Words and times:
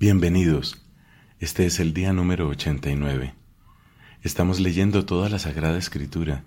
Bienvenidos. 0.00 0.80
Este 1.40 1.66
es 1.66 1.78
el 1.78 1.92
día 1.92 2.14
número 2.14 2.48
89. 2.48 3.34
Estamos 4.22 4.58
leyendo 4.58 5.04
toda 5.04 5.28
la 5.28 5.38
Sagrada 5.38 5.76
Escritura 5.76 6.42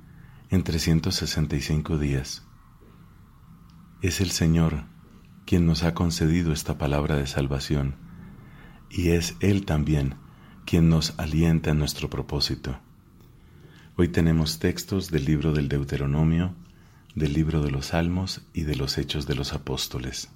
en 0.50 0.64
365 0.64 2.00
días. 2.00 2.42
Es 4.02 4.22
el 4.22 4.32
Señor 4.32 4.86
quien 5.46 5.68
nos 5.68 5.84
ha 5.84 5.94
concedido 5.94 6.52
esta 6.52 6.80
palabra 6.80 7.16
de 7.16 7.28
salvación 7.28 7.94
y 8.90 9.10
es 9.10 9.36
Él 9.40 9.68
también 9.68 10.16
quien 10.66 10.90
nos 10.90 11.14
alienta 11.20 11.70
en 11.70 11.78
nuestro 11.78 12.10
propósito. 12.10 12.80
Hoy 13.98 14.08
tenemos 14.08 14.58
textos 14.58 15.12
del 15.12 15.26
libro 15.26 15.52
del 15.52 15.70
Deuteronomio, 15.70 16.56
del 17.14 17.34
libro 17.34 17.62
de 17.62 17.70
los 17.70 17.86
Salmos 17.86 18.42
y 18.52 18.64
de 18.64 18.76
los 18.76 18.98
Hechos 18.98 19.28
de 19.28 19.36
los 19.36 19.54
Apóstoles. 19.54 20.32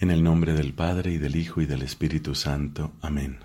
En 0.00 0.12
el 0.12 0.22
nombre 0.22 0.52
del 0.52 0.74
Padre 0.74 1.10
y 1.10 1.18
del 1.18 1.34
Hijo 1.34 1.60
y 1.60 1.66
del 1.66 1.82
Espíritu 1.82 2.36
Santo. 2.36 2.92
Amén. 3.00 3.40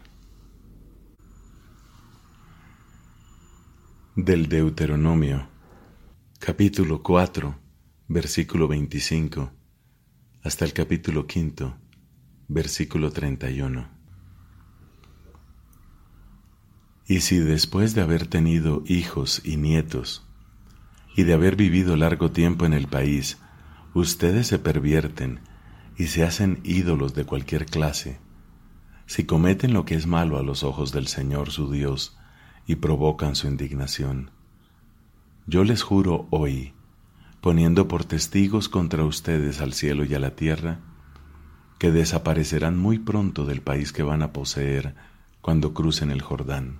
Del 4.15 4.47
Deuteronomio, 4.49 5.47
capítulo 6.37 7.01
4, 7.01 7.55
versículo 8.07 8.67
25, 8.67 9.51
hasta 10.43 10.65
el 10.65 10.73
capítulo 10.73 11.25
5, 11.27 11.75
versículo 12.49 13.09
31. 13.09 13.89
Y 17.07 17.21
si 17.21 17.39
después 17.39 17.95
de 17.95 18.01
haber 18.01 18.27
tenido 18.27 18.83
hijos 18.85 19.41
y 19.43 19.57
nietos, 19.57 20.23
y 21.15 21.23
de 21.23 21.33
haber 21.33 21.55
vivido 21.55 21.95
largo 21.95 22.29
tiempo 22.29 22.67
en 22.67 22.73
el 22.73 22.85
país, 22.85 23.39
ustedes 23.95 24.45
se 24.45 24.59
pervierten, 24.59 25.39
y 25.97 26.07
se 26.07 26.23
hacen 26.23 26.59
ídolos 26.63 27.13
de 27.13 27.25
cualquier 27.25 27.65
clase, 27.65 28.19
si 29.05 29.25
cometen 29.25 29.73
lo 29.73 29.85
que 29.85 29.95
es 29.95 30.07
malo 30.07 30.37
a 30.37 30.43
los 30.43 30.63
ojos 30.63 30.91
del 30.91 31.07
Señor 31.07 31.51
su 31.51 31.71
Dios 31.71 32.17
y 32.65 32.75
provocan 32.75 33.35
su 33.35 33.47
indignación. 33.47 34.31
Yo 35.45 35.63
les 35.63 35.83
juro 35.83 36.27
hoy, 36.29 36.73
poniendo 37.41 37.87
por 37.87 38.05
testigos 38.05 38.69
contra 38.69 39.03
ustedes 39.03 39.59
al 39.59 39.73
cielo 39.73 40.05
y 40.05 40.13
a 40.15 40.19
la 40.19 40.35
tierra, 40.35 40.79
que 41.77 41.91
desaparecerán 41.91 42.77
muy 42.77 42.99
pronto 42.99 43.45
del 43.45 43.61
país 43.61 43.91
que 43.91 44.03
van 44.03 44.21
a 44.21 44.31
poseer 44.31 44.95
cuando 45.41 45.73
crucen 45.73 46.11
el 46.11 46.21
Jordán. 46.21 46.79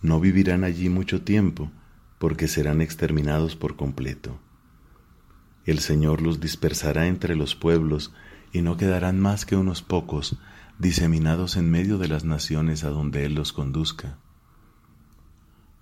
No 0.00 0.20
vivirán 0.20 0.64
allí 0.64 0.88
mucho 0.88 1.22
tiempo, 1.22 1.70
porque 2.18 2.48
serán 2.48 2.80
exterminados 2.80 3.56
por 3.56 3.76
completo. 3.76 4.38
El 5.66 5.78
Señor 5.78 6.20
los 6.20 6.40
dispersará 6.40 7.06
entre 7.06 7.36
los 7.36 7.54
pueblos 7.54 8.12
y 8.52 8.62
no 8.62 8.76
quedarán 8.76 9.18
más 9.18 9.46
que 9.46 9.56
unos 9.56 9.82
pocos 9.82 10.36
diseminados 10.78 11.56
en 11.56 11.70
medio 11.70 11.98
de 11.98 12.08
las 12.08 12.24
naciones 12.24 12.84
a 12.84 12.90
donde 12.90 13.24
Él 13.24 13.34
los 13.34 13.52
conduzca. 13.52 14.18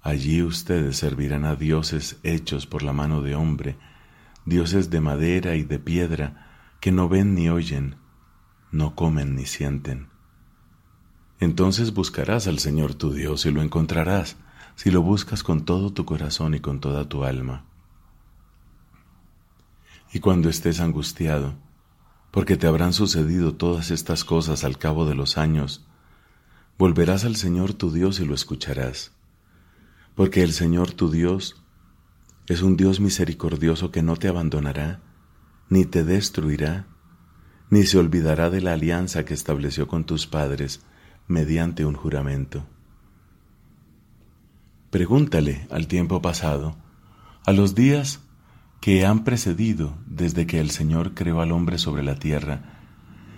Allí 0.02 0.42
ustedes 0.42 0.96
servirán 0.96 1.44
a 1.44 1.54
dioses 1.54 2.18
hechos 2.22 2.66
por 2.66 2.82
la 2.82 2.92
mano 2.92 3.22
de 3.22 3.34
hombre, 3.34 3.76
dioses 4.44 4.90
de 4.90 5.00
madera 5.00 5.54
y 5.54 5.62
de 5.62 5.78
piedra, 5.78 6.74
que 6.80 6.90
no 6.90 7.08
ven 7.08 7.34
ni 7.34 7.48
oyen, 7.48 7.96
no 8.72 8.94
comen 8.94 9.36
ni 9.36 9.46
sienten. 9.46 10.08
Entonces 11.38 11.92
buscarás 11.94 12.46
al 12.46 12.58
Señor 12.58 12.94
tu 12.94 13.12
Dios 13.12 13.46
y 13.46 13.50
lo 13.50 13.62
encontrarás, 13.62 14.36
si 14.74 14.90
lo 14.90 15.02
buscas 15.02 15.42
con 15.42 15.64
todo 15.64 15.92
tu 15.92 16.04
corazón 16.04 16.54
y 16.54 16.60
con 16.60 16.80
toda 16.80 17.08
tu 17.08 17.24
alma. 17.24 17.64
Y 20.12 20.20
cuando 20.20 20.48
estés 20.48 20.80
angustiado, 20.80 21.54
porque 22.30 22.56
te 22.56 22.66
habrán 22.66 22.92
sucedido 22.92 23.54
todas 23.54 23.90
estas 23.90 24.24
cosas 24.24 24.64
al 24.64 24.78
cabo 24.78 25.06
de 25.06 25.14
los 25.14 25.38
años, 25.38 25.86
volverás 26.78 27.24
al 27.24 27.36
Señor 27.36 27.74
tu 27.74 27.90
Dios 27.90 28.20
y 28.20 28.24
lo 28.24 28.34
escucharás, 28.34 29.12
porque 30.14 30.42
el 30.42 30.52
Señor 30.52 30.92
tu 30.92 31.10
Dios 31.10 31.62
es 32.46 32.62
un 32.62 32.76
Dios 32.76 33.00
misericordioso 33.00 33.90
que 33.90 34.02
no 34.02 34.16
te 34.16 34.28
abandonará, 34.28 35.00
ni 35.68 35.84
te 35.84 36.04
destruirá, 36.04 36.86
ni 37.70 37.84
se 37.84 37.98
olvidará 37.98 38.50
de 38.50 38.60
la 38.60 38.74
alianza 38.74 39.24
que 39.24 39.32
estableció 39.32 39.86
con 39.88 40.04
tus 40.04 40.26
padres 40.26 40.82
mediante 41.26 41.86
un 41.86 41.94
juramento. 41.94 42.66
Pregúntale 44.90 45.66
al 45.70 45.86
tiempo 45.86 46.20
pasado, 46.20 46.76
a 47.46 47.52
los 47.52 47.74
días 47.74 48.20
que 48.82 49.06
han 49.06 49.22
precedido 49.22 49.94
desde 50.06 50.44
que 50.44 50.58
el 50.58 50.72
Señor 50.72 51.14
creó 51.14 51.40
al 51.40 51.52
hombre 51.52 51.78
sobre 51.78 52.02
la 52.02 52.16
tierra, 52.16 52.62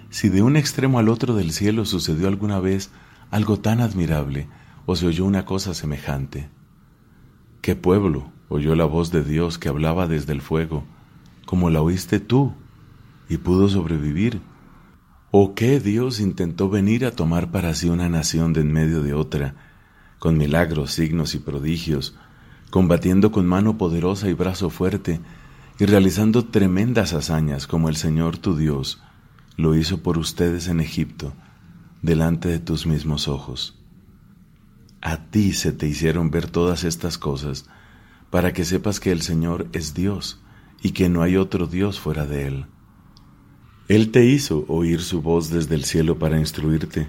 si 0.08 0.30
de 0.30 0.40
un 0.40 0.56
extremo 0.56 0.98
al 0.98 1.10
otro 1.10 1.34
del 1.34 1.52
cielo 1.52 1.84
sucedió 1.84 2.28
alguna 2.28 2.60
vez 2.60 2.90
algo 3.30 3.60
tan 3.60 3.82
admirable 3.82 4.48
o 4.86 4.96
se 4.96 5.06
oyó 5.06 5.26
una 5.26 5.44
cosa 5.44 5.74
semejante. 5.74 6.48
¿Qué 7.60 7.76
pueblo 7.76 8.32
oyó 8.48 8.74
la 8.74 8.86
voz 8.86 9.10
de 9.10 9.22
Dios 9.22 9.58
que 9.58 9.68
hablaba 9.68 10.06
desde 10.08 10.32
el 10.32 10.40
fuego, 10.40 10.82
como 11.44 11.68
la 11.68 11.82
oíste 11.82 12.20
tú, 12.20 12.54
y 13.28 13.36
pudo 13.36 13.68
sobrevivir? 13.68 14.40
¿O 15.30 15.54
qué 15.54 15.78
Dios 15.78 16.20
intentó 16.20 16.70
venir 16.70 17.04
a 17.04 17.10
tomar 17.10 17.50
para 17.50 17.74
sí 17.74 17.90
una 17.90 18.08
nación 18.08 18.54
de 18.54 18.62
en 18.62 18.72
medio 18.72 19.02
de 19.02 19.12
otra, 19.12 19.56
con 20.18 20.38
milagros, 20.38 20.92
signos 20.92 21.34
y 21.34 21.38
prodigios, 21.38 22.16
combatiendo 22.74 23.30
con 23.30 23.46
mano 23.46 23.78
poderosa 23.78 24.28
y 24.28 24.32
brazo 24.32 24.68
fuerte, 24.68 25.20
y 25.78 25.84
realizando 25.84 26.46
tremendas 26.46 27.12
hazañas 27.12 27.68
como 27.68 27.88
el 27.88 27.94
Señor 27.94 28.36
tu 28.36 28.56
Dios 28.56 29.00
lo 29.56 29.76
hizo 29.76 30.02
por 30.02 30.18
ustedes 30.18 30.66
en 30.66 30.80
Egipto, 30.80 31.34
delante 32.02 32.48
de 32.48 32.58
tus 32.58 32.84
mismos 32.84 33.28
ojos. 33.28 33.78
A 35.00 35.30
ti 35.30 35.52
se 35.52 35.70
te 35.70 35.86
hicieron 35.86 36.32
ver 36.32 36.50
todas 36.50 36.82
estas 36.82 37.16
cosas, 37.16 37.66
para 38.30 38.52
que 38.52 38.64
sepas 38.64 38.98
que 38.98 39.12
el 39.12 39.22
Señor 39.22 39.68
es 39.72 39.94
Dios 39.94 40.42
y 40.82 40.90
que 40.90 41.08
no 41.08 41.22
hay 41.22 41.36
otro 41.36 41.68
Dios 41.68 42.00
fuera 42.00 42.26
de 42.26 42.48
Él. 42.48 42.66
Él 43.86 44.10
te 44.10 44.24
hizo 44.24 44.64
oír 44.66 45.00
su 45.00 45.22
voz 45.22 45.48
desde 45.48 45.76
el 45.76 45.84
cielo 45.84 46.18
para 46.18 46.40
instruirte. 46.40 47.06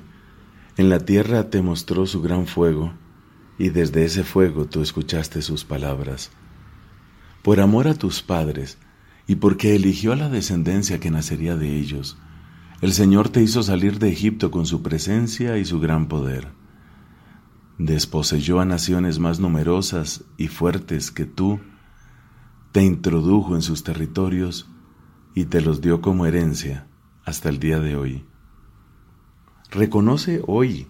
En 0.78 0.92
la 0.92 1.00
tierra 1.00 1.50
te 1.50 1.64
mostró 1.64 2.06
su 2.06 2.22
gran 2.22 2.46
fuego 2.46 2.94
y 3.58 3.70
desde 3.70 4.06
ese 4.06 4.24
fuego 4.24 4.66
tú 4.66 4.82
escuchaste 4.82 5.42
sus 5.42 5.64
palabras. 5.64 6.32
Por 7.42 7.60
amor 7.60 7.88
a 7.88 7.94
tus 7.94 8.22
padres 8.22 8.78
y 9.28 9.36
porque 9.36 9.76
eligió 9.76 10.14
a 10.14 10.16
la 10.16 10.30
descendencia 10.30 11.00
que 11.00 11.12
nacería 11.12 11.56
de 11.56 11.78
ellos, 11.78 12.18
el 12.82 12.94
Señor 12.94 13.30
te 13.30 13.42
hizo 13.42 13.64
salir 13.64 14.00
de 14.00 14.10
Egipto 14.10 14.52
con 14.52 14.66
su 14.66 14.82
presencia 14.82 15.58
y 15.58 15.66
su 15.66 15.80
gran 15.80 16.08
poder. 16.08 16.50
Desposeyó 17.78 18.60
a 18.60 18.66
naciones 18.66 19.20
más 19.20 19.40
numerosas 19.40 20.24
y 20.38 20.48
fuertes 20.48 21.12
que 21.12 21.26
tú, 21.26 21.60
te 22.72 22.84
introdujo 22.84 23.56
en 23.56 23.62
sus 23.62 23.84
territorios 23.84 24.68
y 25.34 25.46
te 25.46 25.62
los 25.62 25.82
dio 25.82 26.02
como 26.02 26.26
herencia 26.26 26.88
hasta 27.24 27.50
el 27.50 27.60
día 27.60 27.80
de 27.80 27.96
hoy. 27.96 28.26
Reconoce 29.72 30.42
hoy 30.46 30.88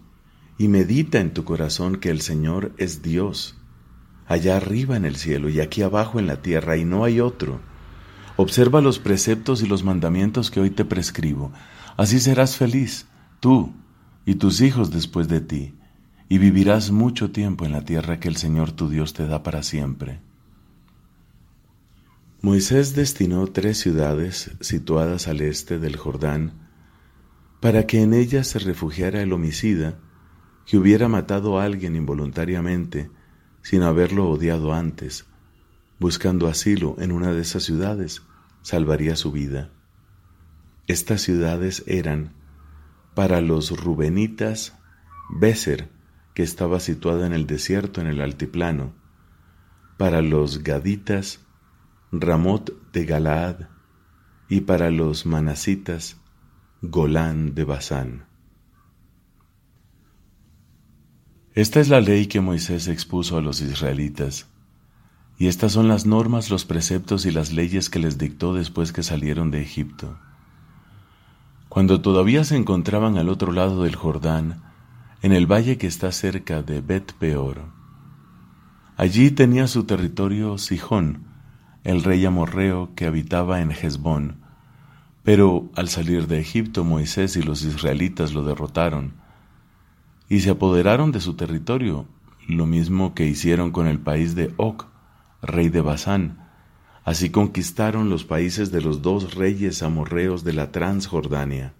y 0.58 0.68
medita 0.68 1.20
en 1.20 1.34
tu 1.34 1.44
corazón 1.44 1.98
que 1.98 2.10
el 2.10 2.22
Señor 2.22 2.74
es 2.78 3.02
Dios, 3.02 3.56
allá 4.28 4.58
arriba 4.58 4.96
en 4.96 5.06
el 5.06 5.16
cielo 5.16 5.50
y 5.50 5.60
aquí 5.60 5.82
abajo 5.82 6.20
en 6.20 6.28
la 6.28 6.42
tierra, 6.42 6.78
y 6.78 6.86
no 6.86 7.04
hay 7.04 7.20
otro. 7.20 7.60
Observa 8.38 8.82
los 8.82 9.00
preceptos 9.00 9.62
y 9.62 9.68
los 9.68 9.84
mandamientos 9.84 10.52
que 10.52 10.60
hoy 10.60 10.70
te 10.70 10.86
prescribo. 10.86 11.52
Así 11.98 12.20
serás 12.20 12.58
feliz, 12.58 13.06
tú 13.40 13.74
y 14.26 14.36
tus 14.36 14.62
hijos 14.62 14.92
después 14.92 15.28
de 15.28 15.42
ti, 15.42 15.76
y 16.28 16.38
vivirás 16.38 16.92
mucho 16.92 17.32
tiempo 17.32 17.66
en 17.66 17.72
la 17.72 17.84
tierra 17.84 18.20
que 18.20 18.28
el 18.28 18.36
Señor 18.36 18.72
tu 18.72 18.90
Dios 18.90 19.14
te 19.14 19.28
da 19.28 19.44
para 19.44 19.64
siempre. 19.64 20.20
Moisés 22.42 22.96
destinó 22.96 23.48
tres 23.48 23.80
ciudades 23.80 24.52
situadas 24.62 25.28
al 25.28 25.42
este 25.42 25.80
del 25.80 25.96
Jordán, 25.96 26.54
para 27.60 27.88
que 27.88 28.02
en 28.02 28.14
ellas 28.14 28.48
se 28.48 28.60
refugiara 28.60 29.22
el 29.22 29.34
homicida, 29.34 29.98
que 30.66 30.78
hubiera 30.78 31.08
matado 31.08 31.60
a 31.60 31.64
alguien 31.64 31.96
involuntariamente 31.96 33.10
sin 33.62 33.82
haberlo 33.82 34.30
odiado 34.30 34.74
antes, 34.74 35.26
buscando 36.00 36.48
asilo 36.48 36.96
en 37.00 37.12
una 37.12 37.32
de 37.34 37.42
esas 37.42 37.64
ciudades, 37.64 38.22
salvaría 38.62 39.16
su 39.16 39.32
vida. 39.32 39.70
Estas 40.88 41.22
ciudades 41.22 41.84
eran 41.88 42.34
para 43.16 43.42
los 43.42 43.80
rubenitas 43.80 44.78
Beser, 45.30 45.90
que 46.34 46.44
estaba 46.44 46.80
situada 46.80 47.26
en 47.26 47.34
el 47.34 47.48
desierto 47.48 48.02
en 48.02 48.08
el 48.08 48.22
altiplano, 48.22 48.94
para 49.98 50.22
los 50.22 50.64
gaditas 50.64 51.40
Ramot 52.12 52.92
de 52.92 53.06
Galaad 53.06 53.70
y 54.50 54.62
para 54.62 54.92
los 54.92 55.26
manasitas 55.26 56.18
Golán 56.82 57.56
de 57.56 57.64
Basán. 57.64 58.35
Esta 61.56 61.80
es 61.80 61.88
la 61.88 62.02
ley 62.02 62.26
que 62.26 62.42
Moisés 62.42 62.90
expuso 62.90 63.38
a 63.38 63.42
los 63.42 63.62
israelitas, 63.62 64.46
y 65.38 65.48
estas 65.48 65.72
son 65.72 65.88
las 65.88 66.06
normas, 66.06 66.50
los 66.50 66.66
preceptos 66.66 67.26
y 67.26 67.32
las 67.32 67.54
leyes 67.54 67.90
que 67.90 67.98
les 67.98 68.18
dictó 68.18 68.54
después 68.54 68.92
que 68.92 69.04
salieron 69.04 69.52
de 69.52 69.62
Egipto. 69.62 70.18
Cuando 71.70 72.02
todavía 72.02 72.44
se 72.44 72.58
encontraban 72.58 73.18
al 73.18 73.30
otro 73.30 73.54
lado 73.54 73.84
del 73.84 73.96
Jordán, 73.96 74.64
en 75.22 75.32
el 75.32 75.50
valle 75.50 75.78
que 75.78 75.88
está 75.88 76.12
cerca 76.12 76.62
de 76.62 76.82
Bet 76.82 77.14
Peor. 77.14 77.62
Allí 78.98 79.32
tenía 79.32 79.68
su 79.70 79.86
territorio 79.86 80.58
Sijón, 80.58 81.24
el 81.86 82.04
rey 82.04 82.26
amorreo 82.26 82.90
que 82.96 83.06
habitaba 83.06 83.62
en 83.62 83.72
Hezbón. 83.72 84.42
Pero 85.24 85.70
al 85.76 85.88
salir 85.88 86.28
de 86.28 86.38
Egipto 86.38 86.84
Moisés 86.84 87.38
y 87.38 87.44
los 87.44 87.64
israelitas 87.64 88.34
lo 88.34 88.44
derrotaron 88.44 89.24
y 90.30 90.40
se 90.40 90.52
apoderaron 90.52 91.12
de 91.12 91.20
su 91.20 91.36
territorio, 91.36 92.06
lo 92.48 92.66
mismo 92.66 93.14
que 93.14 93.26
hicieron 93.26 93.72
con 93.72 93.88
el 93.88 94.00
país 94.00 94.36
de 94.36 94.54
Oc, 94.58 94.88
rey 95.42 95.70
de 95.70 95.82
Basán. 95.82 96.46
Así 97.04 97.30
conquistaron 97.30 98.10
los 98.10 98.24
países 98.24 98.72
de 98.72 98.82
los 98.82 99.02
dos 99.02 99.36
reyes 99.36 99.84
amorreos 99.84 100.44
de 100.44 100.54
la 100.54 100.72
Transjordania. 100.72 101.74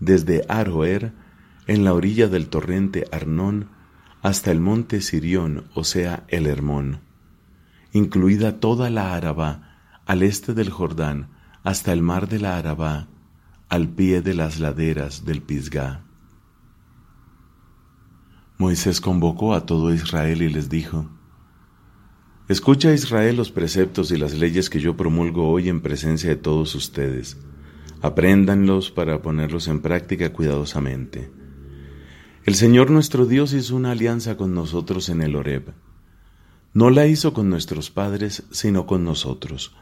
Desde 0.00 0.44
Aroer, 0.48 1.12
en 1.66 1.84
la 1.84 1.94
orilla 1.94 2.28
del 2.28 2.48
torrente 2.48 3.06
Arnón, 3.10 3.68
hasta 4.22 4.50
el 4.50 4.60
monte 4.60 5.00
Sirión, 5.00 5.64
o 5.74 5.84
sea, 5.84 6.24
el 6.28 6.46
Hermón, 6.46 7.00
incluida 7.92 8.60
toda 8.60 8.90
la 8.90 9.14
Arabá, 9.14 9.78
al 10.06 10.22
este 10.22 10.54
del 10.54 10.70
Jordán, 10.70 11.28
hasta 11.62 11.92
el 11.92 12.02
mar 12.02 12.28
de 12.28 12.38
la 12.38 12.56
Arabá, 12.56 13.08
al 13.68 13.88
pie 13.88 14.22
de 14.22 14.34
las 14.34 14.58
laderas 14.58 15.24
del 15.24 15.42
Pisgá. 15.42 16.02
Moisés 18.58 19.00
convocó 19.00 19.54
a 19.54 19.66
todo 19.66 19.94
Israel 19.94 20.42
y 20.42 20.48
les 20.48 20.68
dijo, 20.68 21.08
Escucha 22.48 22.92
Israel 22.92 23.36
los 23.36 23.52
preceptos 23.52 24.10
y 24.10 24.16
las 24.16 24.34
leyes 24.34 24.68
que 24.68 24.80
yo 24.80 24.96
promulgo 24.96 25.48
hoy 25.48 25.68
en 25.68 25.80
presencia 25.80 26.30
de 26.30 26.36
todos 26.36 26.74
ustedes. 26.74 27.36
Apréndanlos 28.02 28.90
para 28.90 29.22
ponerlos 29.22 29.68
en 29.68 29.80
práctica 29.80 30.32
cuidadosamente. 30.32 31.30
El 32.46 32.56
Señor 32.56 32.90
nuestro 32.90 33.26
Dios 33.26 33.52
hizo 33.52 33.76
una 33.76 33.92
alianza 33.92 34.36
con 34.36 34.54
nosotros 34.54 35.08
en 35.08 35.22
el 35.22 35.36
Horeb. 35.36 35.72
No 36.74 36.90
la 36.90 37.06
hizo 37.06 37.32
con 37.32 37.48
nuestros 37.48 37.90
padres, 37.90 38.42
sino 38.50 38.86
con 38.86 39.04
nosotros, 39.04 39.76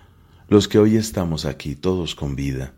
los 0.49 0.69
que 0.69 0.79
hoy 0.79 0.97
estamos 0.97 1.47
aquí, 1.47 1.77
todos 1.77 2.15
con 2.15 2.37
vida. 2.37 2.75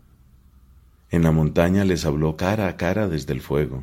En 1.11 1.25
la 1.25 1.33
montaña 1.33 1.85
les 1.85 2.05
habló 2.05 2.37
cara 2.37 2.69
a 2.69 2.77
cara 2.77 3.09
desde 3.09 3.33
el 3.33 3.41
fuego. 3.41 3.83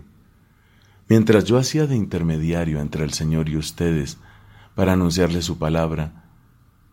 Mientras 1.08 1.44
yo 1.46 1.58
hacía 1.58 1.86
de 1.86 1.96
intermediario 1.96 2.80
entre 2.80 3.04
el 3.04 3.14
Señor 3.14 3.48
y 3.50 3.58
ustedes, 3.58 4.18
para 4.74 4.94
anunciarles 4.94 5.46
su 5.46 5.58
palabra, 5.58 6.26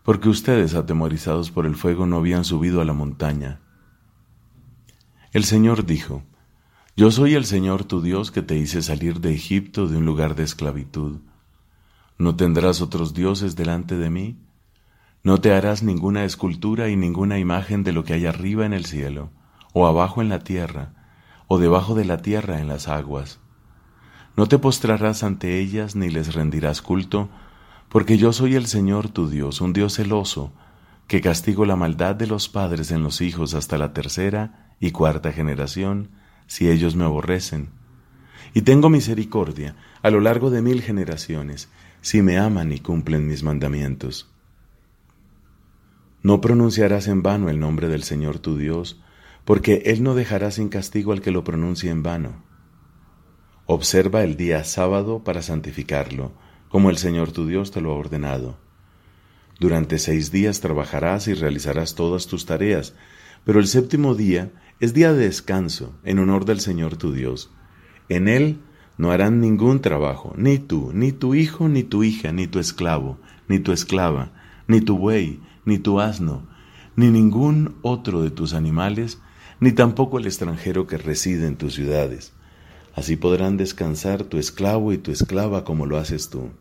porque 0.03 0.29
ustedes, 0.29 0.75
atemorizados 0.75 1.49
por 1.49 1.65
el 1.65 1.75
fuego, 1.75 2.05
no 2.05 2.17
habían 2.17 2.45
subido 2.45 2.81
a 2.81 2.85
la 2.85 2.93
montaña. 2.93 3.61
El 5.31 5.45
Señor 5.45 5.85
dijo, 5.85 6.23
Yo 6.95 7.09
soy 7.09 7.33
el 7.33 7.45
Señor 7.45 7.85
tu 7.85 8.01
Dios 8.01 8.29
que 8.29 8.43
te 8.43 8.55
hice 8.55 8.83
salir 8.83 9.19
de 9.19 9.33
Egipto 9.33 9.87
de 9.87 9.97
un 9.97 10.05
lugar 10.05 10.35
de 10.35 10.43
esclavitud. 10.43 11.21
No 12.19 12.35
tendrás 12.35 12.81
otros 12.81 13.13
dioses 13.15 13.55
delante 13.55 13.97
de 13.97 14.09
mí. 14.11 14.37
No 15.23 15.39
te 15.39 15.53
harás 15.53 15.81
ninguna 15.81 16.25
escultura 16.25 16.89
y 16.89 16.97
ninguna 16.97 17.39
imagen 17.39 17.83
de 17.83 17.93
lo 17.93 18.03
que 18.03 18.13
hay 18.13 18.25
arriba 18.27 18.65
en 18.65 18.73
el 18.73 18.85
cielo, 18.85 19.31
o 19.71 19.87
abajo 19.87 20.21
en 20.21 20.29
la 20.29 20.39
tierra, 20.39 20.93
o 21.47 21.57
debajo 21.57 21.95
de 21.95 22.05
la 22.05 22.17
tierra 22.21 22.59
en 22.59 22.67
las 22.67 22.87
aguas. 22.87 23.39
No 24.35 24.47
te 24.47 24.57
postrarás 24.57 25.23
ante 25.23 25.59
ellas 25.59 25.95
ni 25.95 26.09
les 26.09 26.33
rendirás 26.33 26.81
culto, 26.81 27.29
porque 27.89 28.17
yo 28.17 28.33
soy 28.33 28.55
el 28.55 28.65
Señor 28.65 29.09
tu 29.09 29.29
Dios, 29.29 29.61
un 29.61 29.73
Dios 29.73 29.95
celoso, 29.95 30.51
que 31.07 31.21
castigo 31.21 31.65
la 31.65 31.75
maldad 31.75 32.15
de 32.15 32.25
los 32.25 32.49
padres 32.49 32.89
en 32.91 33.03
los 33.03 33.21
hijos 33.21 33.53
hasta 33.53 33.77
la 33.77 33.93
tercera 33.93 34.75
y 34.79 34.91
cuarta 34.91 35.31
generación, 35.31 36.09
si 36.47 36.69
ellos 36.69 36.95
me 36.95 37.03
aborrecen. 37.03 37.69
Y 38.55 38.63
tengo 38.63 38.89
misericordia 38.89 39.75
a 40.01 40.09
lo 40.09 40.19
largo 40.19 40.49
de 40.49 40.61
mil 40.61 40.81
generaciones, 40.81 41.69
si 42.01 42.21
me 42.21 42.37
aman 42.39 42.71
y 42.71 42.79
cumplen 42.79 43.27
mis 43.27 43.43
mandamientos. 43.43 44.29
No 46.23 46.41
pronunciarás 46.41 47.07
en 47.07 47.21
vano 47.21 47.49
el 47.49 47.59
nombre 47.59 47.87
del 47.87 48.03
Señor 48.03 48.39
tu 48.39 48.57
Dios, 48.57 48.99
porque 49.45 49.83
Él 49.85 50.03
no 50.03 50.15
dejará 50.15 50.51
sin 50.51 50.69
castigo 50.69 51.11
al 51.11 51.21
que 51.21 51.31
lo 51.31 51.43
pronuncie 51.43 51.91
en 51.91 52.01
vano. 52.01 52.52
Observa 53.65 54.23
el 54.23 54.35
día 54.35 54.65
sábado 54.65 55.23
para 55.23 55.41
santificarlo, 55.41 56.33
como 56.67 56.89
el 56.89 56.97
Señor 56.97 57.31
tu 57.31 57.47
Dios 57.47 57.71
te 57.71 57.79
lo 57.79 57.93
ha 57.93 57.95
ordenado. 57.95 58.57
Durante 59.57 59.99
seis 59.99 60.33
días 60.33 60.59
trabajarás 60.59 61.29
y 61.29 61.33
realizarás 61.33 61.95
todas 61.95 62.27
tus 62.27 62.45
tareas, 62.45 62.93
pero 63.45 63.61
el 63.61 63.67
séptimo 63.67 64.15
día 64.15 64.51
es 64.81 64.93
día 64.93 65.13
de 65.13 65.27
descanso 65.27 65.95
en 66.03 66.19
honor 66.19 66.43
del 66.43 66.59
Señor 66.59 66.97
tu 66.97 67.13
Dios. 67.13 67.51
En 68.09 68.27
él 68.27 68.59
no 68.97 69.11
harán 69.11 69.39
ningún 69.39 69.79
trabajo, 69.79 70.33
ni 70.35 70.59
tú, 70.59 70.91
ni 70.93 71.13
tu 71.13 71.33
hijo, 71.33 71.69
ni 71.69 71.83
tu 71.83 72.03
hija, 72.03 72.33
ni 72.33 72.47
tu 72.47 72.59
esclavo, 72.59 73.17
ni 73.47 73.59
tu 73.59 73.71
esclava, 73.71 74.33
ni 74.67 74.81
tu 74.81 74.97
buey, 74.97 75.39
ni 75.63 75.77
tu 75.79 76.01
asno, 76.01 76.45
ni 76.97 77.11
ningún 77.11 77.75
otro 77.81 78.23
de 78.23 78.29
tus 78.29 78.53
animales, 78.53 79.21
ni 79.61 79.71
tampoco 79.71 80.17
el 80.19 80.25
extranjero 80.25 80.85
que 80.85 80.97
reside 80.97 81.47
en 81.47 81.55
tus 81.55 81.75
ciudades. 81.75 82.33
Así 82.93 83.15
podrán 83.15 83.57
descansar 83.57 84.23
tu 84.23 84.37
esclavo 84.37 84.93
y 84.93 84.97
tu 84.97 85.11
esclava 85.11 85.63
como 85.63 85.85
lo 85.85 85.97
haces 85.97 86.29
tú. 86.29 86.51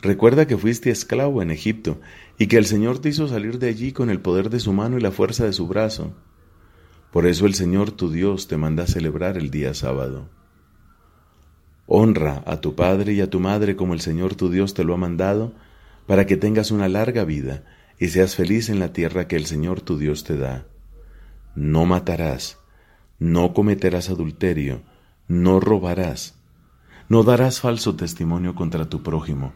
Recuerda 0.00 0.46
que 0.46 0.56
fuiste 0.56 0.90
esclavo 0.90 1.42
en 1.42 1.50
Egipto 1.50 2.00
y 2.38 2.46
que 2.46 2.56
el 2.56 2.66
Señor 2.66 3.00
te 3.00 3.08
hizo 3.08 3.26
salir 3.28 3.58
de 3.58 3.68
allí 3.68 3.92
con 3.92 4.10
el 4.10 4.20
poder 4.20 4.48
de 4.48 4.60
su 4.60 4.72
mano 4.72 4.96
y 4.96 5.00
la 5.00 5.10
fuerza 5.10 5.44
de 5.44 5.52
su 5.52 5.66
brazo. 5.66 6.14
Por 7.12 7.26
eso 7.26 7.46
el 7.46 7.54
Señor 7.54 7.90
tu 7.90 8.10
Dios 8.10 8.48
te 8.48 8.56
manda 8.56 8.84
a 8.84 8.86
celebrar 8.86 9.36
el 9.36 9.50
día 9.50 9.74
sábado. 9.74 10.28
Honra 11.86 12.42
a 12.46 12.60
tu 12.60 12.74
padre 12.74 13.14
y 13.14 13.20
a 13.20 13.30
tu 13.30 13.40
madre 13.40 13.74
como 13.74 13.94
el 13.94 14.00
Señor 14.00 14.34
tu 14.34 14.50
Dios 14.50 14.74
te 14.74 14.84
lo 14.84 14.94
ha 14.94 14.98
mandado, 14.98 15.54
para 16.06 16.26
que 16.26 16.36
tengas 16.36 16.70
una 16.70 16.88
larga 16.88 17.24
vida 17.24 17.64
y 17.98 18.08
seas 18.08 18.34
feliz 18.36 18.68
en 18.68 18.78
la 18.78 18.92
tierra 18.92 19.26
que 19.26 19.36
el 19.36 19.46
Señor 19.46 19.80
tu 19.80 19.98
Dios 19.98 20.22
te 20.22 20.36
da. 20.36 20.66
No 21.54 21.86
matarás, 21.86 22.58
no 23.18 23.52
cometerás 23.52 24.10
adulterio, 24.10 24.82
no 25.28 25.60
robarás, 25.60 26.34
no 27.08 27.22
darás 27.22 27.60
falso 27.60 27.94
testimonio 27.94 28.54
contra 28.54 28.88
tu 28.88 29.02
prójimo, 29.02 29.52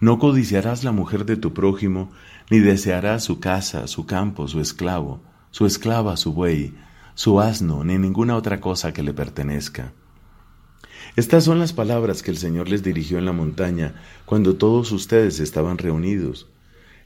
no 0.00 0.18
codiciarás 0.18 0.84
la 0.84 0.92
mujer 0.92 1.24
de 1.24 1.36
tu 1.36 1.52
prójimo, 1.52 2.10
ni 2.50 2.60
desearás 2.60 3.24
su 3.24 3.40
casa, 3.40 3.86
su 3.88 4.06
campo, 4.06 4.46
su 4.46 4.60
esclavo, 4.60 5.20
su 5.50 5.66
esclava, 5.66 6.16
su 6.16 6.32
buey, 6.32 6.74
su 7.14 7.40
asno, 7.40 7.82
ni 7.82 7.98
ninguna 7.98 8.36
otra 8.36 8.60
cosa 8.60 8.92
que 8.92 9.02
le 9.02 9.14
pertenezca. 9.14 9.92
Estas 11.16 11.44
son 11.44 11.58
las 11.58 11.72
palabras 11.72 12.22
que 12.22 12.30
el 12.30 12.36
Señor 12.36 12.68
les 12.68 12.82
dirigió 12.82 13.18
en 13.18 13.24
la 13.24 13.32
montaña 13.32 13.94
cuando 14.26 14.56
todos 14.56 14.92
ustedes 14.92 15.40
estaban 15.40 15.78
reunidos. 15.78 16.48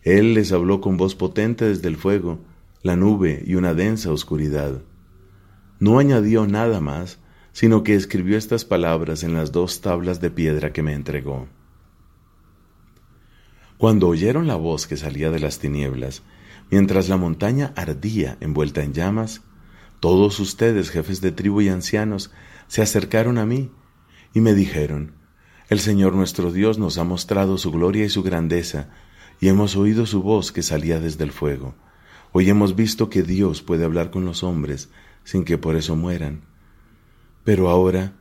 Él 0.03 0.35
les 0.35 0.50
habló 0.53 0.81
con 0.81 0.97
voz 0.97 1.15
potente 1.15 1.67
desde 1.67 1.89
el 1.89 1.97
fuego, 1.97 2.41
la 2.83 2.97
nube 2.97 3.43
y 3.47 3.55
una 3.55 3.73
densa 3.73 4.11
oscuridad. 4.11 4.83
No 5.79 5.99
añadió 5.99 6.47
nada 6.47 6.81
más, 6.81 7.19
sino 7.52 7.83
que 7.83 7.95
escribió 7.95 8.38
estas 8.38 8.64
palabras 8.64 9.23
en 9.23 9.35
las 9.35 9.52
dos 9.52 9.80
tablas 9.80 10.21
de 10.21 10.30
piedra 10.30 10.73
que 10.73 10.83
me 10.83 10.95
entregó. 10.95 11.49
Cuando 13.78 14.09
oyeron 14.09 14.47
la 14.47 14.57
voz 14.57 14.87
que 14.87 14.97
salía 14.97 15.30
de 15.30 15.40
las 15.40 15.59
tinieblas, 15.59 16.23
mientras 16.71 17.09
la 17.09 17.16
montaña 17.16 17.73
ardía 17.76 18.37
envuelta 18.40 18.83
en 18.83 18.92
llamas, 18.92 19.42
todos 20.00 20.38
ustedes, 20.40 20.90
jefes 20.90 21.21
de 21.21 21.33
tribu 21.33 21.61
y 21.61 21.69
ancianos, 21.69 22.30
se 22.69 22.83
acercaron 22.83 23.38
a 23.38 23.47
mí 23.47 23.71
y 24.35 24.40
me 24.40 24.54
dijeron, 24.54 25.14
El 25.69 25.80
Señor 25.80 26.14
nuestro 26.14 26.52
Dios 26.52 26.78
nos 26.78 26.99
ha 26.99 27.04
mostrado 27.04 27.59
su 27.59 27.71
gloria 27.71 28.04
y 28.04 28.09
su 28.09 28.23
grandeza, 28.23 28.88
y 29.40 29.49
hemos 29.49 29.76
oído 29.76 30.07
su 30.07 30.23
voz 30.23 30.52
que 30.52 30.62
salía 30.62 31.00
desde 31.00 31.25
el 31.25 31.33
fuego. 31.33 31.75
Hoy 32.33 32.49
hemos 32.49 32.76
visto 32.76 33.11
que 33.11 33.23
Dios 33.23 33.62
puede 33.62 33.85
hablar 33.85 34.11
con 34.11 34.25
los 34.25 34.42
hombres 34.42 34.90
sin 35.25 35.45
que 35.45 35.59
por 35.59 35.76
eso 35.76 35.97
mueran. 35.97 36.50
Pero 37.50 37.69
ahora, 37.69 38.12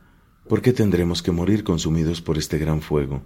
¿por 0.47 0.63
qué 0.63 0.73
tendremos 0.73 1.21
que 1.21 1.31
morir 1.31 1.63
consumidos 1.63 2.19
por 2.19 2.39
este 2.39 2.57
gran 2.57 2.81
fuego? 2.81 3.21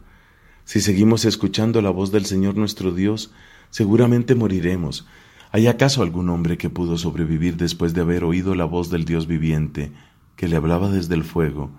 Si 0.66 0.82
seguimos 0.82 1.24
escuchando 1.24 1.82
la 1.82 1.92
voz 1.92 2.12
del 2.12 2.26
Señor 2.26 2.58
nuestro 2.58 2.92
Dios, 2.92 3.32
seguramente 3.70 4.36
moriremos. 4.36 5.08
¿Hay 5.54 5.68
acaso 5.68 6.04
algún 6.04 6.28
hombre 6.28 6.58
que 6.58 6.70
pudo 6.70 6.98
sobrevivir 6.98 7.56
después 7.56 7.94
de 7.94 8.02
haber 8.02 8.26
oído 8.26 8.54
la 8.54 8.66
voz 8.66 8.90
del 8.90 9.06
Dios 9.06 9.28
viviente, 9.28 9.94
que 10.36 10.50
le 10.50 10.58
hablaba 10.58 10.90
desde 10.90 11.16
el 11.16 11.24
fuego, 11.24 11.72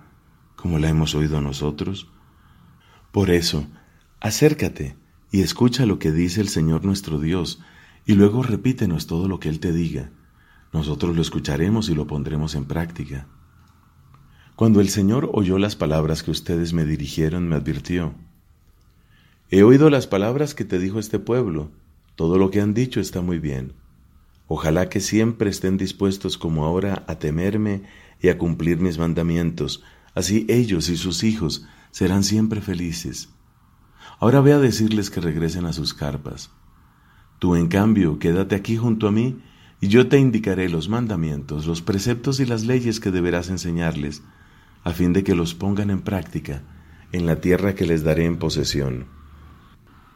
como 0.57 0.79
la 0.79 0.89
hemos 0.89 1.15
oído 1.15 1.43
nosotros? 1.43 2.09
Por 3.13 3.29
eso, 3.29 3.67
acércate 4.21 4.97
y 5.33 5.43
escucha 5.43 5.85
lo 5.85 5.99
que 5.99 6.13
dice 6.13 6.41
el 6.41 6.49
Señor 6.49 6.83
nuestro 6.83 7.19
Dios, 7.19 7.61
y 8.07 8.15
luego 8.15 8.43
repítenos 8.43 9.07
todo 9.07 9.29
lo 9.29 9.39
que 9.39 9.51
Él 9.51 9.61
te 9.61 9.75
diga. 9.75 10.13
Nosotros 10.73 11.15
lo 11.15 11.21
escucharemos 11.21 11.91
y 11.91 11.95
lo 11.95 12.07
pondremos 12.07 12.55
en 12.55 12.65
práctica. 12.65 13.27
Cuando 14.57 14.81
el 14.81 14.89
Señor 14.89 15.31
oyó 15.33 15.59
las 15.59 15.75
palabras 15.75 16.23
que 16.23 16.31
ustedes 16.31 16.73
me 16.75 16.85
dirigieron, 16.85 17.49
me 17.49 17.57
advirtió, 17.57 18.15
He 19.51 19.65
oído 19.65 19.91
las 19.91 20.07
palabras 20.07 20.55
que 20.55 20.65
te 20.65 20.79
dijo 20.79 21.01
este 21.01 21.19
pueblo. 21.19 21.71
Todo 22.15 22.39
lo 22.39 22.53
que 22.53 22.61
han 22.61 22.73
dicho 22.73 23.01
está 23.01 23.21
muy 23.21 23.41
bien. 23.41 23.73
Ojalá 24.47 24.89
que 24.89 25.01
siempre 25.01 25.51
estén 25.51 25.77
dispuestos 25.77 26.39
como 26.39 26.65
ahora 26.65 27.05
a 27.09 27.19
temerme 27.19 27.83
y 28.21 28.29
a 28.29 28.39
cumplir 28.39 28.79
mis 28.79 28.97
mandamientos, 28.97 29.83
así 30.15 30.47
ellos 30.49 30.89
y 30.89 30.97
sus 30.97 31.25
hijos 31.25 31.67
serán 31.91 32.23
siempre 32.23 32.61
felices. 32.61 33.31
Ahora 34.21 34.41
ve 34.41 34.53
a 34.53 34.59
decirles 34.59 35.11
que 35.11 35.21
regresen 35.21 35.67
a 35.67 35.73
sus 35.73 35.95
carpas. 35.95 36.51
Tú, 37.41 37.57
en 37.57 37.67
cambio, 37.67 38.21
quédate 38.21 38.55
aquí 38.55 38.77
junto 38.77 39.09
a 39.09 39.13
mí, 39.13 39.41
y 39.81 39.89
yo 39.89 40.09
te 40.09 40.19
indicaré 40.19 40.69
los 40.69 40.89
mandamientos, 40.89 41.67
los 41.67 41.83
preceptos 41.83 42.39
y 42.39 42.47
las 42.47 42.65
leyes 42.65 43.01
que 43.01 43.11
deberás 43.11 43.51
enseñarles, 43.51 44.23
a 44.85 44.93
fin 44.93 45.13
de 45.13 45.25
que 45.25 45.35
los 45.35 45.55
pongan 45.55 45.91
en 45.91 46.03
práctica 46.03 46.63
en 47.11 47.27
la 47.27 47.41
tierra 47.41 47.75
que 47.75 47.87
les 47.87 48.05
daré 48.05 48.27
en 48.27 48.39
posesión. 48.39 49.07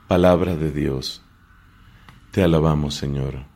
Palabra 0.07 0.57
de 0.57 0.71
Dios. 0.71 1.23
Te 2.31 2.43
alabamos, 2.43 2.95
Señor. 2.95 3.47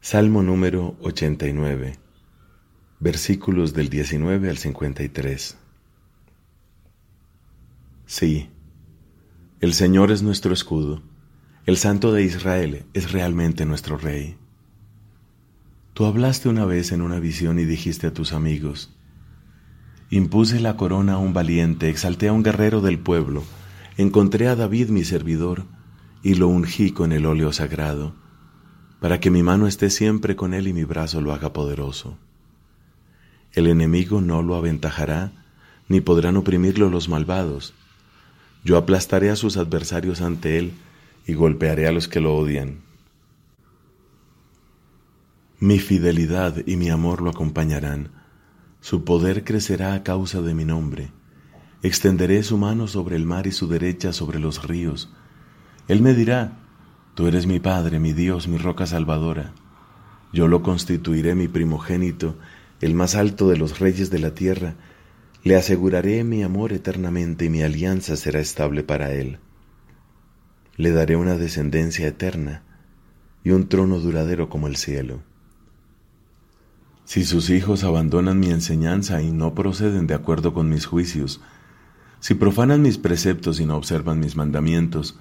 Salmo 0.00 0.42
número 0.42 0.96
89, 1.00 1.98
versículos 3.00 3.74
del 3.74 3.88
19 3.88 4.50
al 4.50 4.58
53. 4.58 5.58
Sí, 8.06 8.48
el 9.60 9.74
Señor 9.74 10.12
es 10.12 10.22
nuestro 10.22 10.52
escudo, 10.52 11.02
el 11.66 11.76
Santo 11.76 12.12
de 12.12 12.22
Israel 12.22 12.86
es 12.94 13.10
realmente 13.10 13.66
nuestro 13.66 13.98
Rey. 13.98 14.38
Tú 15.96 16.04
hablaste 16.04 16.50
una 16.50 16.66
vez 16.66 16.92
en 16.92 17.00
una 17.00 17.18
visión 17.20 17.58
y 17.58 17.64
dijiste 17.64 18.08
a 18.08 18.12
tus 18.12 18.34
amigos, 18.34 18.94
Impuse 20.10 20.60
la 20.60 20.76
corona 20.76 21.14
a 21.14 21.16
un 21.16 21.32
valiente, 21.32 21.88
exalté 21.88 22.28
a 22.28 22.34
un 22.34 22.42
guerrero 22.42 22.82
del 22.82 22.98
pueblo, 22.98 23.44
encontré 23.96 24.46
a 24.48 24.56
David 24.56 24.90
mi 24.90 25.04
servidor 25.04 25.64
y 26.22 26.34
lo 26.34 26.48
ungí 26.48 26.90
con 26.90 27.12
el 27.12 27.24
óleo 27.24 27.50
sagrado, 27.50 28.14
para 29.00 29.20
que 29.20 29.30
mi 29.30 29.42
mano 29.42 29.66
esté 29.66 29.88
siempre 29.88 30.36
con 30.36 30.52
él 30.52 30.68
y 30.68 30.74
mi 30.74 30.84
brazo 30.84 31.22
lo 31.22 31.32
haga 31.32 31.54
poderoso. 31.54 32.18
El 33.54 33.66
enemigo 33.66 34.20
no 34.20 34.42
lo 34.42 34.56
aventajará, 34.56 35.32
ni 35.88 36.02
podrán 36.02 36.36
oprimirlo 36.36 36.90
los 36.90 37.08
malvados. 37.08 37.72
Yo 38.64 38.76
aplastaré 38.76 39.30
a 39.30 39.36
sus 39.36 39.56
adversarios 39.56 40.20
ante 40.20 40.58
él 40.58 40.74
y 41.26 41.32
golpearé 41.32 41.86
a 41.86 41.92
los 41.92 42.06
que 42.06 42.20
lo 42.20 42.36
odian. 42.36 42.85
Mi 45.58 45.78
fidelidad 45.78 46.62
y 46.66 46.76
mi 46.76 46.90
amor 46.90 47.22
lo 47.22 47.30
acompañarán 47.30 48.10
su 48.86 49.02
poder 49.02 49.42
crecerá 49.42 49.94
a 49.94 50.04
causa 50.04 50.42
de 50.42 50.54
mi 50.54 50.64
nombre. 50.64 51.10
Extenderé 51.82 52.44
su 52.44 52.56
mano 52.56 52.86
sobre 52.86 53.16
el 53.16 53.24
mar 53.24 53.48
y 53.48 53.50
su 53.50 53.66
derecha 53.66 54.12
sobre 54.12 54.38
los 54.38 54.62
ríos. 54.62 55.12
Él 55.88 56.02
me 56.02 56.14
dirá, 56.14 56.58
Tú 57.16 57.26
eres 57.26 57.48
mi 57.48 57.58
Padre, 57.58 57.98
mi 57.98 58.12
Dios, 58.12 58.46
mi 58.46 58.58
roca 58.58 58.86
salvadora. 58.86 59.54
Yo 60.32 60.46
lo 60.46 60.62
constituiré 60.62 61.34
mi 61.34 61.48
primogénito, 61.48 62.38
el 62.80 62.94
más 62.94 63.16
alto 63.16 63.48
de 63.48 63.56
los 63.56 63.80
reyes 63.80 64.08
de 64.08 64.20
la 64.20 64.34
tierra. 64.34 64.76
Le 65.42 65.56
aseguraré 65.56 66.22
mi 66.22 66.44
amor 66.44 66.72
eternamente 66.72 67.46
y 67.46 67.50
mi 67.50 67.62
alianza 67.64 68.16
será 68.16 68.38
estable 68.38 68.84
para 68.84 69.14
él. 69.14 69.40
Le 70.76 70.92
daré 70.92 71.16
una 71.16 71.36
descendencia 71.36 72.06
eterna 72.06 72.62
y 73.42 73.50
un 73.50 73.68
trono 73.68 73.98
duradero 73.98 74.48
como 74.48 74.68
el 74.68 74.76
cielo. 74.76 75.22
Si 77.06 77.24
sus 77.24 77.50
hijos 77.50 77.84
abandonan 77.84 78.40
mi 78.40 78.50
enseñanza 78.50 79.22
y 79.22 79.30
no 79.30 79.54
proceden 79.54 80.08
de 80.08 80.14
acuerdo 80.14 80.52
con 80.52 80.68
mis 80.68 80.86
juicios, 80.86 81.40
si 82.18 82.34
profanan 82.34 82.82
mis 82.82 82.98
preceptos 82.98 83.60
y 83.60 83.64
no 83.64 83.76
observan 83.76 84.18
mis 84.18 84.34
mandamientos, 84.34 85.16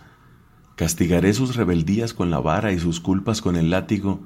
castigaré 0.76 1.32
sus 1.36 1.56
rebeldías 1.56 2.16
con 2.16 2.32
la 2.32 2.40
vara 2.40 2.72
y 2.72 2.80
sus 2.80 3.00
culpas 3.00 3.40
con 3.40 3.56
el 3.56 3.70
látigo, 3.70 4.24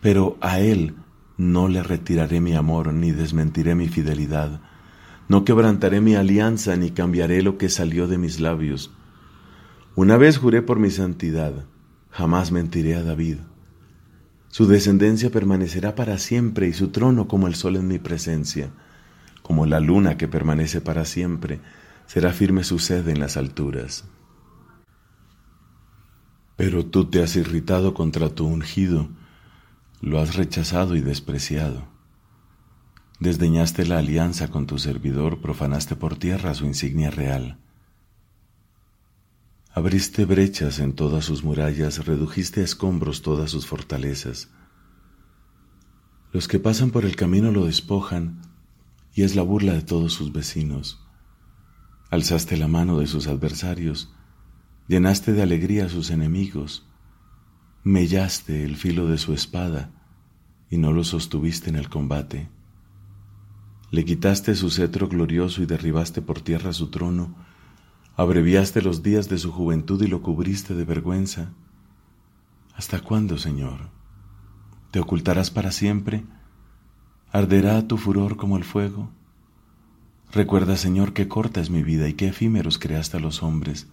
pero 0.00 0.36
a 0.40 0.58
él 0.58 0.96
no 1.36 1.68
le 1.68 1.84
retiraré 1.84 2.40
mi 2.40 2.54
amor 2.54 2.92
ni 2.92 3.12
desmentiré 3.12 3.76
mi 3.76 3.86
fidelidad, 3.86 4.60
no 5.28 5.44
quebrantaré 5.44 6.00
mi 6.00 6.16
alianza 6.16 6.74
ni 6.74 6.90
cambiaré 6.90 7.40
lo 7.42 7.56
que 7.56 7.68
salió 7.68 8.08
de 8.08 8.18
mis 8.18 8.40
labios. 8.40 8.90
Una 9.94 10.16
vez 10.16 10.38
juré 10.38 10.60
por 10.60 10.80
mi 10.80 10.90
santidad, 10.90 11.66
jamás 12.10 12.50
mentiré 12.50 12.96
a 12.96 13.04
David. 13.04 13.36
Su 14.50 14.66
descendencia 14.66 15.30
permanecerá 15.30 15.94
para 15.94 16.18
siempre 16.18 16.66
y 16.66 16.72
su 16.72 16.88
trono 16.88 17.28
como 17.28 17.46
el 17.46 17.54
sol 17.54 17.76
en 17.76 17.86
mi 17.86 18.00
presencia, 18.00 18.70
como 19.42 19.64
la 19.64 19.78
luna 19.78 20.16
que 20.16 20.26
permanece 20.26 20.80
para 20.80 21.04
siempre, 21.04 21.60
será 22.06 22.32
firme 22.32 22.64
su 22.64 22.80
sede 22.80 23.12
en 23.12 23.20
las 23.20 23.36
alturas. 23.36 24.04
Pero 26.56 26.84
tú 26.84 27.04
te 27.04 27.22
has 27.22 27.36
irritado 27.36 27.94
contra 27.94 28.28
tu 28.28 28.46
ungido, 28.46 29.08
lo 30.00 30.20
has 30.20 30.34
rechazado 30.34 30.96
y 30.96 31.00
despreciado. 31.00 31.84
Desdeñaste 33.20 33.86
la 33.86 33.98
alianza 33.98 34.48
con 34.48 34.66
tu 34.66 34.78
servidor, 34.78 35.40
profanaste 35.40 35.94
por 35.94 36.16
tierra 36.16 36.54
su 36.54 36.66
insignia 36.66 37.10
real. 37.10 37.58
Abriste 39.72 40.24
brechas 40.24 40.80
en 40.80 40.94
todas 40.94 41.24
sus 41.24 41.44
murallas, 41.44 42.04
redujiste 42.04 42.60
a 42.60 42.64
escombros 42.64 43.22
todas 43.22 43.50
sus 43.52 43.66
fortalezas. 43.66 44.50
Los 46.32 46.48
que 46.48 46.58
pasan 46.58 46.90
por 46.90 47.04
el 47.04 47.14
camino 47.14 47.52
lo 47.52 47.66
despojan 47.66 48.42
y 49.14 49.22
es 49.22 49.36
la 49.36 49.42
burla 49.42 49.74
de 49.74 49.82
todos 49.82 50.12
sus 50.12 50.32
vecinos. 50.32 51.00
Alzaste 52.10 52.56
la 52.56 52.66
mano 52.66 52.98
de 52.98 53.06
sus 53.06 53.28
adversarios, 53.28 54.12
llenaste 54.88 55.32
de 55.32 55.42
alegría 55.42 55.86
a 55.86 55.88
sus 55.88 56.10
enemigos, 56.10 56.84
mellaste 57.84 58.64
el 58.64 58.76
filo 58.76 59.06
de 59.06 59.18
su 59.18 59.32
espada 59.32 59.92
y 60.68 60.78
no 60.78 60.92
lo 60.92 61.04
sostuviste 61.04 61.70
en 61.70 61.76
el 61.76 61.88
combate. 61.88 62.48
Le 63.92 64.04
quitaste 64.04 64.56
su 64.56 64.70
cetro 64.70 65.08
glorioso 65.08 65.62
y 65.62 65.66
derribaste 65.66 66.22
por 66.22 66.40
tierra 66.40 66.72
su 66.72 66.90
trono, 66.90 67.36
Abreviaste 68.16 68.82
los 68.82 69.02
días 69.02 69.28
de 69.28 69.38
su 69.38 69.50
juventud 69.52 70.02
y 70.02 70.06
lo 70.06 70.22
cubriste 70.22 70.74
de 70.74 70.84
vergüenza. 70.84 71.52
¿Hasta 72.74 73.00
cuándo, 73.00 73.38
Señor? 73.38 73.90
¿Te 74.90 75.00
ocultarás 75.00 75.50
para 75.50 75.72
siempre? 75.72 76.24
¿Arderá 77.32 77.86
tu 77.86 77.96
furor 77.96 78.36
como 78.36 78.56
el 78.56 78.64
fuego? 78.64 79.10
Recuerda, 80.32 80.76
Señor, 80.76 81.12
qué 81.12 81.28
corta 81.28 81.60
es 81.60 81.70
mi 81.70 81.82
vida 81.82 82.08
y 82.08 82.14
qué 82.14 82.28
efímeros 82.28 82.78
creaste 82.78 83.16
a 83.16 83.20
los 83.20 83.42
hombres. 83.42 83.88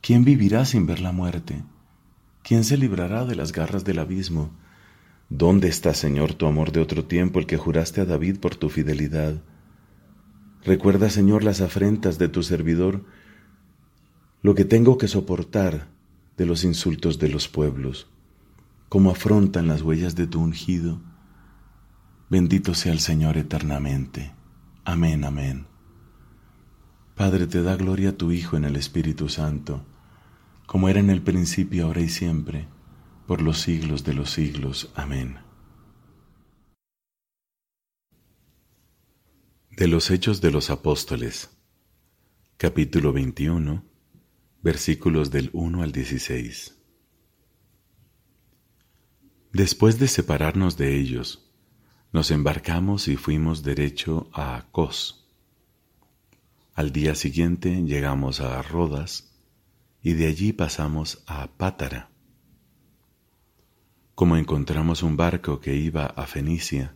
¿Quién 0.00 0.24
vivirá 0.24 0.64
sin 0.64 0.86
ver 0.86 1.00
la 1.00 1.12
muerte? 1.12 1.62
¿Quién 2.42 2.64
se 2.64 2.76
librará 2.76 3.24
de 3.24 3.34
las 3.34 3.52
garras 3.52 3.84
del 3.84 3.98
abismo? 3.98 4.50
¿Dónde 5.30 5.68
está, 5.68 5.94
Señor, 5.94 6.34
tu 6.34 6.46
amor 6.46 6.72
de 6.72 6.80
otro 6.80 7.06
tiempo, 7.06 7.38
el 7.38 7.46
que 7.46 7.56
juraste 7.56 8.02
a 8.02 8.04
David 8.04 8.38
por 8.38 8.54
tu 8.54 8.68
fidelidad? 8.68 9.42
Recuerda, 10.64 11.10
Señor, 11.10 11.44
las 11.44 11.60
afrentas 11.60 12.18
de 12.18 12.28
tu 12.28 12.42
servidor 12.42 13.04
lo 14.44 14.54
que 14.54 14.66
tengo 14.66 14.98
que 14.98 15.08
soportar 15.08 15.88
de 16.36 16.44
los 16.44 16.64
insultos 16.64 17.18
de 17.18 17.30
los 17.30 17.48
pueblos, 17.48 18.08
cómo 18.90 19.10
afrontan 19.10 19.68
las 19.68 19.80
huellas 19.80 20.16
de 20.16 20.26
tu 20.26 20.38
ungido. 20.42 21.00
Bendito 22.28 22.74
sea 22.74 22.92
el 22.92 23.00
Señor 23.00 23.38
eternamente. 23.38 24.34
Amén, 24.84 25.24
amén. 25.24 25.66
Padre, 27.14 27.46
te 27.46 27.62
da 27.62 27.76
gloria 27.76 28.10
a 28.10 28.16
tu 28.18 28.32
Hijo 28.32 28.58
en 28.58 28.66
el 28.66 28.76
Espíritu 28.76 29.30
Santo, 29.30 29.82
como 30.66 30.90
era 30.90 31.00
en 31.00 31.08
el 31.08 31.22
principio, 31.22 31.86
ahora 31.86 32.02
y 32.02 32.10
siempre, 32.10 32.68
por 33.26 33.40
los 33.40 33.60
siglos 33.60 34.04
de 34.04 34.12
los 34.12 34.30
siglos. 34.30 34.90
Amén. 34.94 35.43
De 39.76 39.88
los 39.88 40.12
Hechos 40.12 40.40
de 40.40 40.52
los 40.52 40.70
Apóstoles, 40.70 41.50
capítulo 42.58 43.12
21 43.12 43.82
versículos 44.62 45.32
del 45.32 45.50
1 45.52 45.82
al 45.82 45.90
16. 45.90 46.78
Después 49.52 49.98
de 49.98 50.06
separarnos 50.06 50.76
de 50.76 50.96
ellos, 50.96 51.50
nos 52.12 52.30
embarcamos 52.30 53.08
y 53.08 53.16
fuimos 53.16 53.64
derecho 53.64 54.30
a 54.32 54.68
Cos. 54.70 55.28
Al 56.74 56.92
día 56.92 57.16
siguiente 57.16 57.82
llegamos 57.82 58.38
a 58.38 58.62
Rodas 58.62 59.34
y 60.00 60.12
de 60.12 60.28
allí 60.28 60.52
pasamos 60.52 61.24
a 61.26 61.48
Pátara. 61.48 62.10
Como 64.14 64.36
encontramos 64.36 65.02
un 65.02 65.16
barco 65.16 65.60
que 65.60 65.74
iba 65.74 66.06
a 66.06 66.28
Fenicia, 66.28 66.94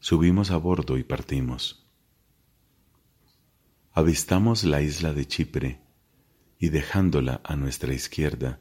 subimos 0.00 0.50
a 0.50 0.56
bordo 0.56 0.98
y 0.98 1.04
partimos. 1.04 1.81
Avistamos 3.94 4.64
la 4.64 4.80
isla 4.80 5.12
de 5.12 5.26
Chipre 5.26 5.82
y 6.58 6.70
dejándola 6.70 7.42
a 7.44 7.56
nuestra 7.56 7.92
izquierda, 7.92 8.58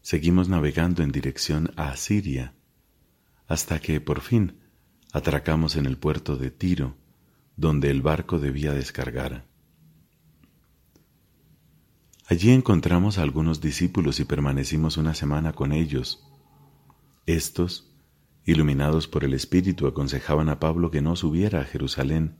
seguimos 0.00 0.48
navegando 0.48 1.02
en 1.02 1.12
dirección 1.12 1.72
a 1.76 1.90
Asiria, 1.90 2.54
hasta 3.48 3.80
que 3.80 4.00
por 4.00 4.22
fin 4.22 4.60
atracamos 5.12 5.76
en 5.76 5.84
el 5.84 5.98
puerto 5.98 6.38
de 6.38 6.50
Tiro, 6.50 6.96
donde 7.56 7.90
el 7.90 8.00
barco 8.00 8.38
debía 8.38 8.72
descargar. 8.72 9.44
Allí 12.26 12.50
encontramos 12.50 13.18
a 13.18 13.22
algunos 13.22 13.60
discípulos 13.60 14.20
y 14.20 14.24
permanecimos 14.24 14.96
una 14.96 15.14
semana 15.14 15.52
con 15.52 15.72
ellos. 15.72 16.26
Estos, 17.26 17.92
iluminados 18.46 19.06
por 19.06 19.22
el 19.22 19.34
Espíritu, 19.34 19.86
aconsejaban 19.86 20.48
a 20.48 20.60
Pablo 20.60 20.90
que 20.90 21.02
no 21.02 21.14
subiera 21.14 21.60
a 21.60 21.64
Jerusalén, 21.64 22.38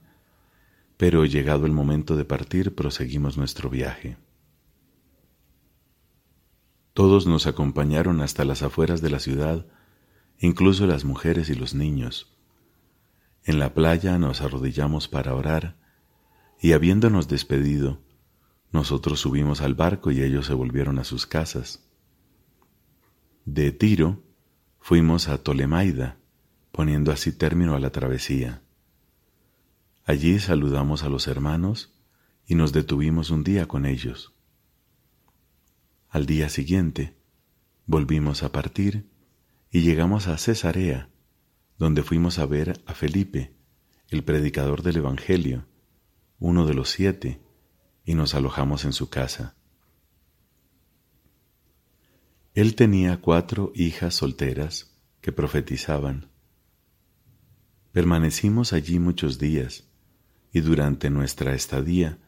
pero 1.01 1.25
llegado 1.25 1.65
el 1.65 1.71
momento 1.71 2.15
de 2.15 2.25
partir 2.25 2.75
proseguimos 2.75 3.35
nuestro 3.35 3.71
viaje. 3.71 4.17
Todos 6.93 7.25
nos 7.25 7.47
acompañaron 7.47 8.21
hasta 8.21 8.45
las 8.45 8.61
afueras 8.61 9.01
de 9.01 9.09
la 9.09 9.17
ciudad, 9.17 9.65
incluso 10.37 10.85
las 10.85 11.03
mujeres 11.03 11.49
y 11.49 11.55
los 11.55 11.73
niños. 11.73 12.37
En 13.43 13.57
la 13.57 13.73
playa 13.73 14.19
nos 14.19 14.41
arrodillamos 14.41 15.07
para 15.07 15.33
orar 15.33 15.75
y 16.61 16.73
habiéndonos 16.73 17.27
despedido, 17.27 17.97
nosotros 18.71 19.21
subimos 19.21 19.61
al 19.61 19.73
barco 19.73 20.11
y 20.11 20.21
ellos 20.21 20.45
se 20.45 20.53
volvieron 20.53 20.99
a 20.99 21.03
sus 21.03 21.25
casas. 21.25 21.83
De 23.45 23.71
Tiro 23.71 24.21
fuimos 24.79 25.29
a 25.29 25.39
Tolemaida, 25.39 26.19
poniendo 26.71 27.11
así 27.11 27.31
término 27.31 27.73
a 27.73 27.79
la 27.79 27.89
travesía. 27.89 28.61
Allí 30.03 30.39
saludamos 30.39 31.03
a 31.03 31.09
los 31.09 31.27
hermanos 31.27 31.93
y 32.45 32.55
nos 32.55 32.73
detuvimos 32.73 33.29
un 33.29 33.43
día 33.43 33.67
con 33.67 33.85
ellos. 33.85 34.33
Al 36.09 36.25
día 36.25 36.49
siguiente 36.49 37.15
volvimos 37.85 38.43
a 38.43 38.51
partir 38.51 39.09
y 39.69 39.81
llegamos 39.81 40.27
a 40.27 40.37
Cesarea, 40.37 41.09
donde 41.77 42.03
fuimos 42.03 42.39
a 42.39 42.45
ver 42.45 42.81
a 42.85 42.93
Felipe, 42.93 43.55
el 44.09 44.23
predicador 44.23 44.81
del 44.81 44.97
Evangelio, 44.97 45.65
uno 46.39 46.65
de 46.65 46.73
los 46.73 46.89
siete, 46.89 47.39
y 48.03 48.15
nos 48.15 48.33
alojamos 48.33 48.83
en 48.85 48.93
su 48.93 49.09
casa. 49.09 49.55
Él 52.53 52.75
tenía 52.75 53.21
cuatro 53.21 53.71
hijas 53.75 54.15
solteras 54.15 54.97
que 55.21 55.31
profetizaban. 55.31 56.29
Permanecimos 57.93 58.73
allí 58.73 58.99
muchos 58.99 59.39
días, 59.39 59.90
y 60.51 60.61
durante 60.61 61.09
nuestra 61.09 61.53
estadía 61.53 62.19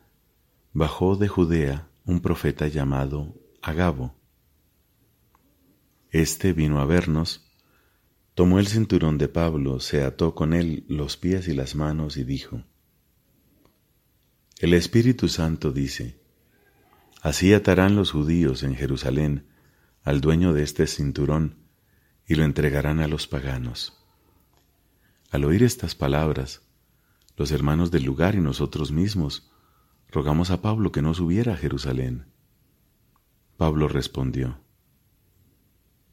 bajó 0.72 1.16
de 1.16 1.28
Judea 1.28 1.90
un 2.06 2.22
profeta 2.22 2.68
llamado 2.68 3.36
Agabo. 3.62 4.16
Este 6.10 6.54
vino 6.54 6.80
a 6.80 6.86
vernos, 6.86 7.52
tomó 8.34 8.60
el 8.60 8.68
cinturón 8.68 9.18
de 9.18 9.28
Pablo, 9.28 9.80
se 9.80 10.04
ató 10.04 10.36
con 10.36 10.54
él 10.54 10.86
los 10.88 11.18
pies 11.18 11.48
y 11.48 11.54
las 11.54 11.76
manos 11.76 12.18
y 12.18 12.24
dijo, 12.24 12.64
el 14.60 14.74
Espíritu 14.74 15.28
Santo 15.28 15.72
dice, 15.72 16.22
Así 17.22 17.54
atarán 17.54 17.96
los 17.96 18.12
judíos 18.12 18.64
en 18.64 18.76
Jerusalén 18.76 19.48
al 20.04 20.22
dueño 20.22 20.54
de 20.54 20.64
este 20.64 20.88
cinturón 20.88 21.58
y 22.28 22.36
lo 22.36 22.44
entregarán 22.44 23.00
a 23.00 23.08
los 23.08 23.28
paganos. 23.28 23.98
Al 25.32 25.46
oír 25.46 25.64
estas 25.64 25.96
palabras, 25.96 26.62
los 27.36 27.52
hermanos 27.52 27.92
del 27.92 28.04
lugar 28.04 28.36
y 28.36 28.42
nosotros 28.42 28.92
mismos 28.92 29.52
rogamos 30.10 30.52
a 30.52 30.62
Pablo 30.62 30.92
que 30.92 31.02
no 31.02 31.14
subiera 31.14 31.54
a 31.54 31.58
Jerusalén. 31.58 32.26
Pablo 33.58 33.88
respondió, 33.88 34.60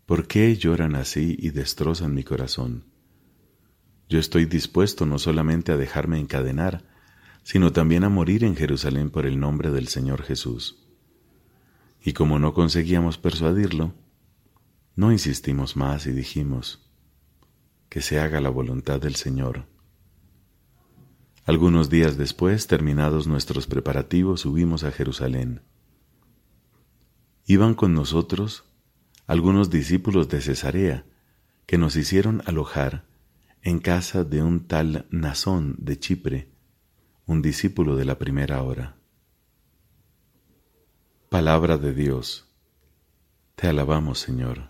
¿Por 0.07 0.27
qué 0.27 0.57
lloran 0.57 0.97
así 0.97 1.37
y 1.39 1.51
destrozan 1.51 2.15
mi 2.15 2.25
corazón? 2.25 2.85
Yo 4.09 4.19
estoy 4.19 4.45
dispuesto 4.45 5.07
no 5.07 5.19
solamente 5.19 5.71
a 5.71 5.77
dejarme 5.77 6.19
encadenar, 6.19 6.85
sino 7.45 7.73
también 7.73 8.03
a 8.05 8.09
morir 8.09 8.43
en 8.43 8.57
Jerusalén 8.57 9.11
por 9.11 9.25
el 9.25 9.39
nombre 9.39 9.71
del 9.71 9.89
Señor 9.89 10.23
Jesús. 10.23 10.79
Y 12.03 12.13
como 12.13 12.39
no 12.39 12.55
conseguíamos 12.55 13.19
persuadirlo, 13.19 13.95
no 14.97 15.13
insistimos 15.13 15.77
más 15.77 16.07
y 16.07 16.13
dijimos, 16.13 16.91
que 17.89 18.01
se 18.01 18.19
haga 18.19 18.41
la 18.41 18.51
voluntad 18.51 19.01
del 19.01 19.17
Señor. 19.17 19.67
Algunos 21.45 21.91
días 21.91 22.17
después, 22.17 22.67
terminados 22.67 23.27
nuestros 23.27 23.67
preparativos, 23.67 24.43
subimos 24.43 24.85
a 24.85 24.93
Jerusalén. 24.93 25.63
Iban 27.47 27.75
con 27.75 27.95
nosotros 27.95 28.65
algunos 29.27 29.71
discípulos 29.71 30.29
de 30.29 30.41
Cesarea 30.41 31.07
que 31.67 31.79
nos 31.79 31.97
hicieron 31.97 32.43
alojar 32.47 33.05
en 33.63 33.79
casa 33.79 34.25
de 34.25 34.43
un 34.43 34.67
tal 34.67 35.07
Nazón 35.11 35.77
de 35.79 35.99
Chipre, 35.99 36.51
un 37.27 37.43
discípulo 37.43 37.97
de 37.97 38.05
la 38.05 38.19
primera 38.19 38.63
hora. 38.63 38.97
Palabra 41.29 41.79
de 41.79 41.95
Dios. 41.95 42.49
Te 43.55 43.69
alabamos, 43.69 44.19
Señor. 44.19 44.70